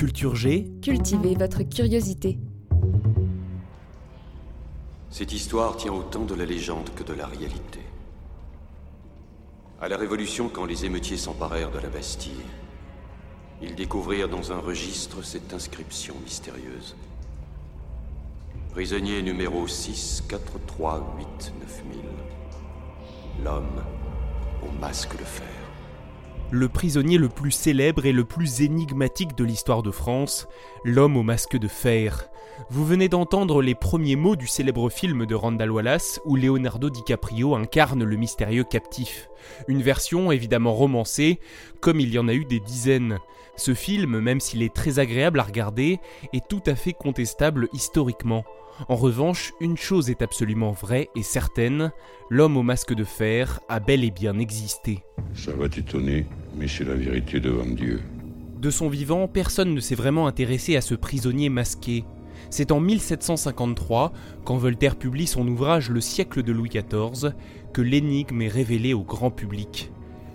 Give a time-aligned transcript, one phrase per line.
[0.00, 2.38] Culture G, Cultivez votre curiosité.
[5.10, 7.80] Cette histoire tient autant de la légende que de la réalité.
[9.78, 12.46] À la Révolution, quand les émeutiers s'emparèrent de la Bastille,
[13.60, 16.96] ils découvrirent dans un registre cette inscription mystérieuse.
[18.70, 22.00] Prisonnier numéro 6, 4, 3, 8, 9000.
[23.44, 23.82] L'homme
[24.62, 25.59] au masque de fer.
[26.50, 30.48] Le prisonnier le plus célèbre et le plus énigmatique de l'histoire de France,
[30.84, 32.28] l'homme au masque de fer.
[32.70, 37.54] Vous venez d'entendre les premiers mots du célèbre film de Randall Wallace où Leonardo DiCaprio
[37.54, 39.28] incarne le mystérieux captif.
[39.68, 41.38] Une version évidemment romancée,
[41.80, 43.18] comme il y en a eu des dizaines.
[43.60, 46.00] Ce film, même s'il est très agréable à regarder,
[46.32, 48.42] est tout à fait contestable historiquement.
[48.88, 51.92] En revanche, une chose est absolument vraie et certaine,
[52.30, 55.00] l'homme au masque de fer a bel et bien existé.
[55.34, 56.24] Ça va t'étonner,
[56.56, 58.00] mais c'est la vérité devant Dieu.
[58.56, 62.04] De son vivant, personne ne s'est vraiment intéressé à ce prisonnier masqué.
[62.48, 64.14] C'est en 1753,
[64.46, 67.34] quand Voltaire publie son ouvrage Le siècle de Louis XIV,
[67.74, 69.92] que l'énigme est révélée au grand public.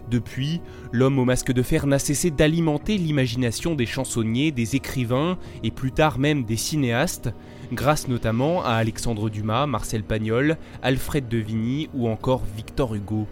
[0.09, 0.61] Depuis,
[0.91, 5.91] l'homme au masque de fer n'a cessé d'alimenter l'imagination des chansonniers, des écrivains et plus
[5.91, 7.33] tard même des cinéastes,
[7.73, 13.25] grâce notamment à Alexandre Dumas, Marcel Pagnol, Alfred de Vigny ou encore Victor Hugo.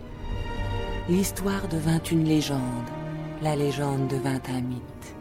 [1.10, 2.60] L'histoire devint une légende,
[3.42, 5.16] la légende devint un mythe.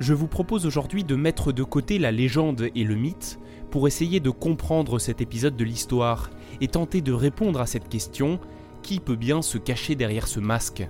[0.00, 3.38] Je vous propose aujourd'hui de mettre de côté la légende et le mythe
[3.70, 8.40] pour essayer de comprendre cet épisode de l'histoire et tenter de répondre à cette question
[8.86, 10.88] qui peut bien se cacher derrière ce masque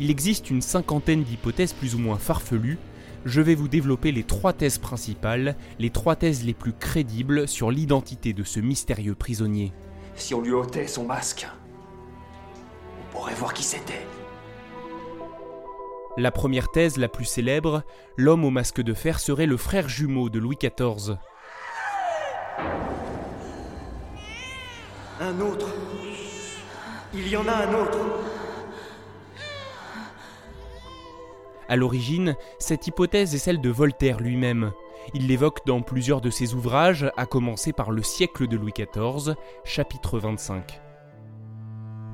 [0.00, 2.78] Il existe une cinquantaine d'hypothèses plus ou moins farfelues.
[3.24, 7.70] Je vais vous développer les trois thèses principales, les trois thèses les plus crédibles sur
[7.70, 9.72] l'identité de ce mystérieux prisonnier.
[10.16, 11.46] Si on lui ôtait son masque,
[13.00, 14.04] on pourrait voir qui c'était.
[16.16, 17.84] La première thèse la plus célèbre,
[18.16, 21.18] l'homme au masque de fer serait le frère jumeau de Louis XIV.
[25.20, 25.68] Un autre.
[27.14, 27.98] Il y en a un autre.
[31.68, 34.72] À l'origine, cette hypothèse est celle de Voltaire lui-même.
[35.14, 39.34] Il l'évoque dans plusieurs de ses ouvrages, à commencer par Le siècle de Louis XIV,
[39.64, 40.80] chapitre 25.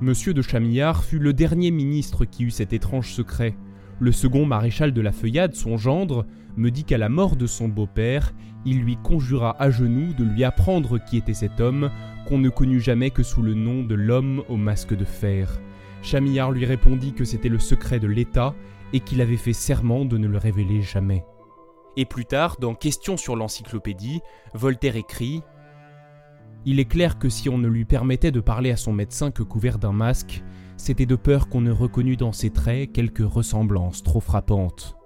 [0.01, 3.57] Monsieur de Chamillard fut le dernier ministre qui eut cet étrange secret.
[4.01, 7.69] Le second maréchal de la Feuillade, son gendre, me dit qu'à la mort de son
[7.69, 8.33] beau-père,
[8.65, 11.91] il lui conjura à genoux de lui apprendre qui était cet homme,
[12.27, 15.61] qu'on ne connut jamais que sous le nom de l'homme au masque de fer.
[16.03, 18.55] Chamillard lui répondit que c'était le secret de l'État
[18.93, 21.25] et qu'il avait fait serment de ne le révéler jamais.
[21.97, 24.21] Et plus tard, dans Questions sur l'encyclopédie,
[24.55, 25.43] Voltaire écrit
[26.65, 29.43] Il est clair que si on ne lui permettait de parler à son médecin que
[29.43, 30.43] couvert d'un masque,
[30.77, 34.97] c'était de peur qu'on ne reconnût dans ses traits quelque ressemblance trop frappante.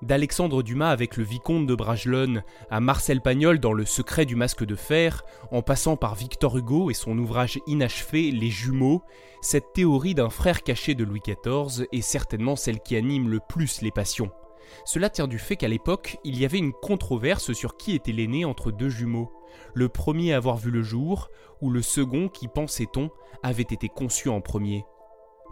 [0.00, 4.64] D'Alexandre Dumas avec le vicomte de Bragelonne à Marcel Pagnol dans Le secret du masque
[4.64, 9.02] de fer, en passant par Victor Hugo et son ouvrage inachevé Les jumeaux,
[9.42, 13.82] cette théorie d'un frère caché de Louis XIV est certainement celle qui anime le plus
[13.82, 14.30] les passions.
[14.84, 18.44] Cela tient du fait qu'à l'époque, il y avait une controverse sur qui était l'aîné
[18.44, 19.32] entre deux jumeaux.
[19.74, 21.30] Le premier à avoir vu le jour,
[21.60, 23.10] ou le second qui, pensait-on,
[23.42, 24.84] avait été conçu en premier.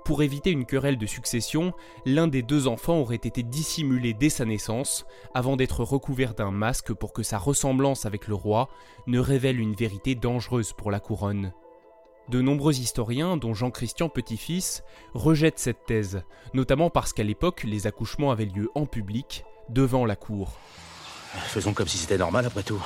[0.04, 1.72] Pour éviter une querelle de succession,
[2.04, 6.92] l'un des deux enfants aurait été dissimulé dès sa naissance, avant d'être recouvert d'un masque
[6.92, 8.68] pour que sa ressemblance avec le roi
[9.08, 11.52] ne révèle une vérité dangereuse pour la couronne.
[12.28, 14.82] De nombreux historiens, dont Jean-Christian Petit-Fils,
[15.14, 16.22] rejettent cette thèse,
[16.54, 20.58] notamment parce qu'à l'époque, les accouchements avaient lieu en public, devant la cour.
[21.44, 22.82] Faisons comme si c'était normal après tout.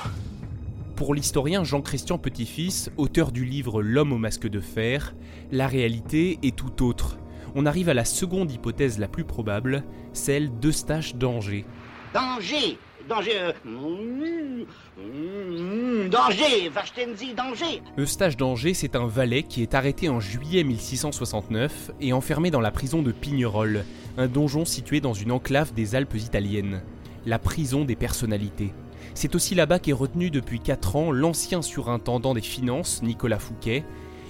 [0.95, 5.15] Pour l'historien Jean-Christian Petit-Fils, auteur du livre L'homme au masque de fer,
[5.51, 7.17] la réalité est tout autre.
[7.55, 9.83] On arrive à la seconde hypothèse la plus probable,
[10.13, 11.65] celle d'Eustache d'Angers.
[12.13, 12.77] Danger
[13.07, 14.65] Danger euh, mm,
[14.97, 21.91] mm, Danger Vachtenzi, danger Eustache d'Angers, c'est un valet qui est arrêté en juillet 1669
[21.99, 23.85] et enfermé dans la prison de Pignerol,
[24.17, 26.81] un donjon situé dans une enclave des Alpes italiennes.
[27.25, 28.73] La prison des personnalités.
[29.13, 33.83] C'est aussi là-bas qu'est retenu depuis 4 ans l'ancien surintendant des finances, Nicolas Fouquet,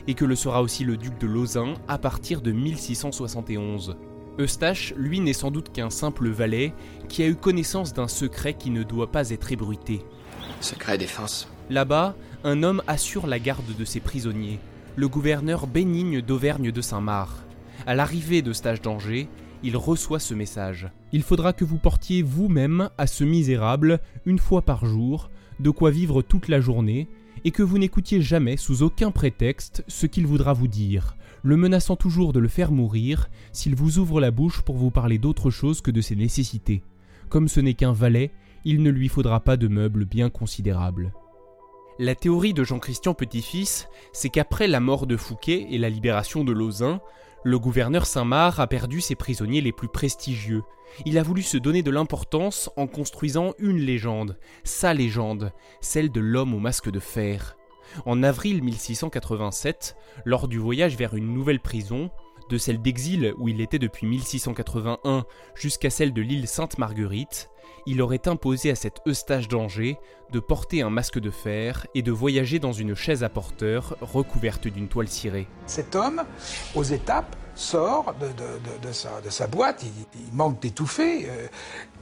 [0.07, 3.95] et que le sera aussi le duc de Lausanne à partir de 1671.
[4.39, 6.73] Eustache, lui, n'est sans doute qu'un simple valet
[7.09, 10.01] qui a eu connaissance d'un secret qui ne doit pas être ébruité.
[10.61, 11.47] Secret défense.
[11.69, 14.59] Là-bas, un homme assure la garde de ses prisonniers,
[14.95, 17.37] le gouverneur Bénigne d'Auvergne de Saint-Marc.
[17.85, 19.27] À l'arrivée d'Eustache d'Angers,
[19.63, 20.89] il reçoit ce message.
[21.11, 25.29] Il faudra que vous portiez vous-même à ce misérable, une fois par jour,
[25.59, 27.07] de quoi vivre toute la journée,
[27.43, 31.95] et que vous n'écoutiez jamais sous aucun prétexte ce qu'il voudra vous dire, le menaçant
[31.95, 35.81] toujours de le faire mourir s'il vous ouvre la bouche pour vous parler d'autre chose
[35.81, 36.83] que de ses nécessités.
[37.29, 38.31] Comme ce n'est qu'un valet,
[38.65, 41.13] il ne lui faudra pas de meubles bien considérables.
[41.99, 46.51] La théorie de Jean-Christian Petit-Fils, c'est qu'après la mort de Fouquet et la libération de
[46.51, 46.99] Lausanne,
[47.43, 50.63] le gouverneur Saint-Marc a perdu ses prisonniers les plus prestigieux.
[51.05, 56.19] Il a voulu se donner de l'importance en construisant une légende, sa légende, celle de
[56.19, 57.57] l'homme au masque de fer.
[58.05, 59.95] En avril 1687,
[60.25, 62.09] lors du voyage vers une nouvelle prison,
[62.49, 67.49] de celle d'exil où il était depuis 1681 jusqu'à celle de l'île Sainte-Marguerite,
[67.85, 69.97] il aurait imposé à cet Eustache d'Angers
[70.31, 74.67] de porter un masque de fer et de voyager dans une chaise à porteur recouverte
[74.67, 75.47] d'une toile cirée.
[75.65, 76.23] Cet homme,
[76.75, 78.91] aux étapes, sort de,
[79.29, 81.47] sa, boîte, il, manque d'étouffer, euh,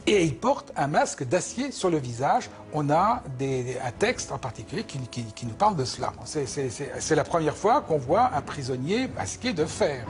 [0.06, 2.50] et il porte un masque d'acier sur le visage.
[2.74, 6.14] On a un texte en particulier qui, qui nous parle de cela.
[6.26, 10.06] C'est la première fois qu'on voit un prisonnier masqué de fer.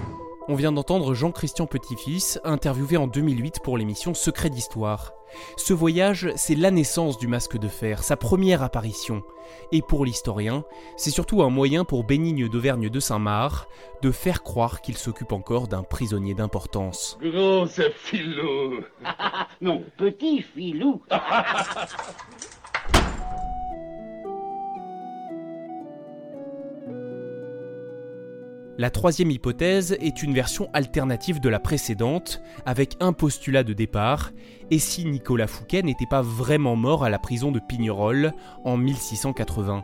[0.51, 5.13] On vient d'entendre Jean-Christian Petit-Fils, interviewé en 2008 pour l'émission Secret d'Histoire.
[5.57, 9.21] Ce voyage, c'est la naissance du masque de fer, sa première apparition.
[9.71, 10.63] Et pour l'historien,
[10.97, 13.69] c'est surtout un moyen pour Bénigne d'Auvergne de Saint-Marc
[14.01, 17.19] de faire croire qu'il s'occupe encore d'un prisonnier d'importance.
[17.21, 18.79] Gros, c'est filou
[19.61, 20.99] Non, petit filou
[28.79, 34.31] La troisième hypothèse est une version alternative de la précédente, avec un postulat de départ,
[34.71, 38.31] et si Nicolas Fouquet n'était pas vraiment mort à la prison de Pignerol
[38.63, 39.83] en 1680.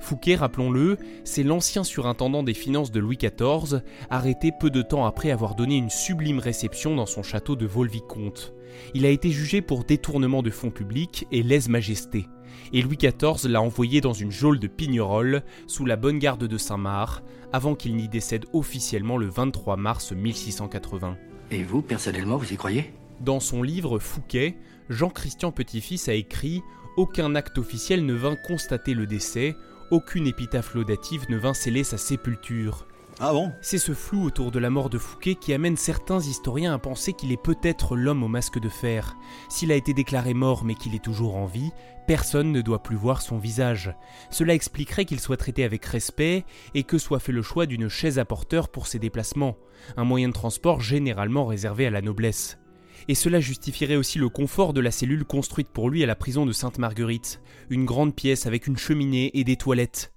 [0.00, 5.30] Fouquet, rappelons-le, c'est l'ancien surintendant des finances de Louis XIV, arrêté peu de temps après
[5.30, 8.54] avoir donné une sublime réception dans son château de Vaux-le-Vicomte.
[8.94, 12.28] Il a été jugé pour détournement de fonds publics et lèse-majesté
[12.72, 16.58] et Louis XIV l'a envoyé dans une geôle de Pignerol sous la bonne garde de
[16.58, 17.22] Saint-Marc,
[17.52, 21.16] avant qu'il n'y décède officiellement le 23 mars 1680.
[21.50, 22.92] Et vous, personnellement, vous y croyez?
[23.20, 24.56] Dans son livre Fouquet,
[24.88, 26.62] Jean-Christian Petit-Fils a écrit
[26.96, 29.54] Aucun acte officiel ne vint constater le décès,
[29.90, 32.86] aucune épitaphe laudative ne vint sceller sa sépulture.
[33.24, 36.78] Ah C'est ce flou autour de la mort de Fouquet qui amène certains historiens à
[36.80, 39.16] penser qu'il est peut-être l'homme au masque de fer.
[39.48, 41.70] S'il a été déclaré mort mais qu'il est toujours en vie,
[42.08, 43.94] personne ne doit plus voir son visage.
[44.30, 48.18] Cela expliquerait qu'il soit traité avec respect et que soit fait le choix d'une chaise
[48.18, 49.56] à porteur pour ses déplacements,
[49.96, 52.58] un moyen de transport généralement réservé à la noblesse.
[53.06, 56.44] Et cela justifierait aussi le confort de la cellule construite pour lui à la prison
[56.44, 57.40] de Sainte-Marguerite,
[57.70, 60.12] une grande pièce avec une cheminée et des toilettes.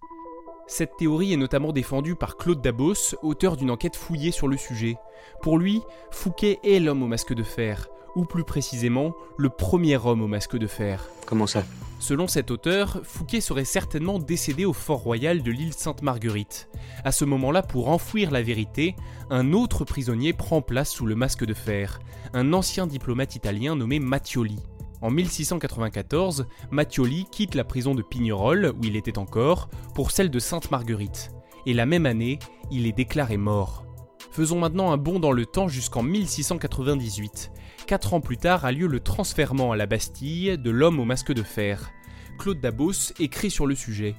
[0.67, 4.97] Cette théorie est notamment défendue par Claude Dabos, auteur d'une enquête fouillée sur le sujet.
[5.43, 10.23] Pour lui, Fouquet est l'homme au masque de fer, ou plus précisément, le premier homme
[10.23, 11.07] au masque de fer.
[11.27, 11.63] Comment ça?
[11.99, 16.67] Selon cet auteur, Fouquet serait certainement décédé au fort royal de l'île Sainte-Marguerite.
[17.03, 18.95] À ce moment-là, pour enfouir la vérité,
[19.29, 21.99] un autre prisonnier prend place sous le masque de fer,
[22.33, 24.59] un ancien diplomate italien nommé Mattioli.
[25.05, 30.39] En 1694, Mattioli quitte la prison de Pignerol, où il était encore, pour celle de
[30.39, 31.29] Sainte-Marguerite.
[31.67, 32.39] Et la même année,
[32.71, 33.85] il est déclaré mort.
[34.31, 37.51] Faisons maintenant un bond dans le temps jusqu'en 1698.
[37.85, 41.33] Quatre ans plus tard a lieu le transfèrement à la Bastille de l'homme au masque
[41.33, 41.91] de fer.
[42.39, 44.15] Claude Dabos écrit sur le sujet.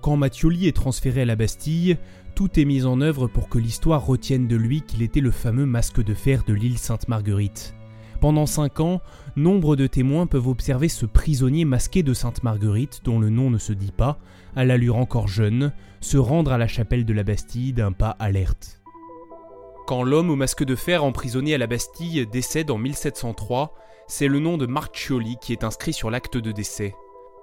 [0.00, 1.98] Quand Mattioli est transféré à la Bastille,
[2.34, 5.66] tout est mis en œuvre pour que l'histoire retienne de lui qu'il était le fameux
[5.66, 7.74] masque de fer de l'île Sainte-Marguerite.
[8.24, 9.02] Pendant cinq ans,
[9.36, 13.58] nombre de témoins peuvent observer ce prisonnier masqué de Sainte Marguerite, dont le nom ne
[13.58, 14.18] se dit pas,
[14.56, 18.80] à l'allure encore jeune, se rendre à la chapelle de la Bastille d'un pas alerte.
[19.86, 23.74] Quand l'homme au masque de fer emprisonné à la Bastille décède en 1703,
[24.08, 26.94] c'est le nom de Marchioli qui est inscrit sur l'acte de décès.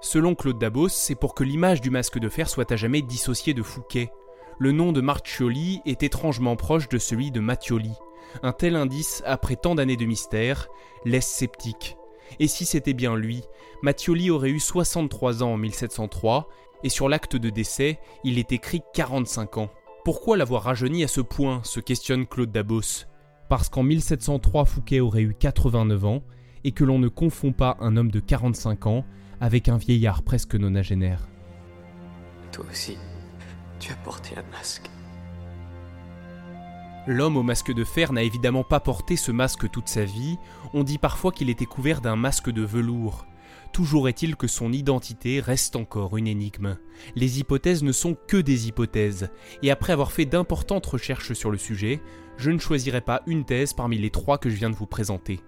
[0.01, 3.53] Selon Claude Dabos, c'est pour que l'image du masque de fer soit à jamais dissociée
[3.53, 4.09] de Fouquet.
[4.57, 7.93] Le nom de Marchioli est étrangement proche de celui de Mattioli.
[8.43, 10.67] Un tel indice, après tant d'années de mystère,
[11.05, 11.97] laisse sceptique.
[12.39, 13.43] Et si c'était bien lui,
[13.81, 16.47] Mattioli aurait eu 63 ans en 1703,
[16.83, 19.69] et sur l'acte de décès, il est écrit 45 ans.
[20.03, 23.05] Pourquoi l'avoir rajeuni à ce point se questionne Claude Dabos?
[23.49, 26.23] Parce qu'en 1703, Fouquet aurait eu 89 ans,
[26.63, 29.05] et que l'on ne confond pas un homme de 45 ans
[29.39, 31.27] avec un vieillard presque nonagénaire.
[32.51, 32.97] Toi aussi,
[33.79, 34.90] Tu as porté un masque.
[37.07, 40.37] L'homme au masque de fer n'a évidemment pas porté ce masque toute sa vie,
[40.73, 43.25] on dit parfois qu'il était couvert d'un masque de velours.
[43.73, 46.77] Toujours est-il que son identité reste encore une énigme.
[47.15, 49.29] Les hypothèses ne sont que des hypothèses,
[49.63, 52.01] et après avoir fait d'importantes recherches sur le sujet,
[52.37, 55.39] je ne choisirai pas une thèse parmi les trois que je viens de vous présenter.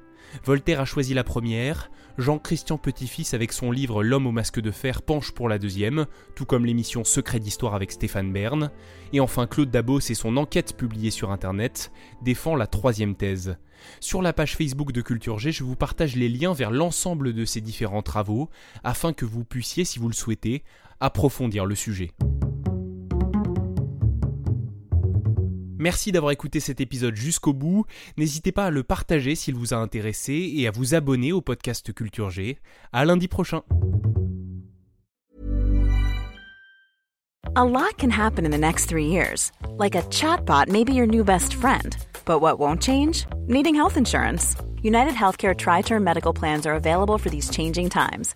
[0.45, 5.01] Voltaire a choisi la première, Jean-Christian Petit-Fils avec son livre L'homme au masque de fer
[5.01, 8.69] penche pour la deuxième, tout comme l'émission Secret d'histoire avec Stéphane Bern,
[9.13, 13.57] et enfin Claude Dabos et son enquête publiée sur internet défend la troisième thèse.
[13.99, 17.45] Sur la page Facebook de Culture G, je vous partage les liens vers l'ensemble de
[17.45, 18.49] ces différents travaux
[18.83, 20.63] afin que vous puissiez, si vous le souhaitez,
[20.99, 22.11] approfondir le sujet.
[25.83, 27.83] Merci d'avoir écouté cet épisode jusqu'au bout.
[28.15, 31.91] N'hésitez pas à le partager s'il vous a intéressé et à vous abonner au podcast
[31.91, 32.57] Culture G.
[32.93, 33.63] À lundi prochain.
[37.57, 39.51] A lot can happen in the next three years.
[39.77, 41.97] Like a chatbot may be your new best friend.
[42.25, 43.25] But what won't change?
[43.47, 44.55] Needing health insurance.
[44.83, 48.35] United Healthcare Tri Term Medical Plans are available for these changing times.